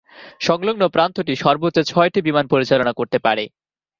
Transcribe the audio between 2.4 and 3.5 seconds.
পরিচালনা করতে পারে।